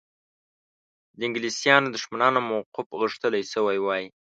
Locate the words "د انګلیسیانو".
1.17-1.93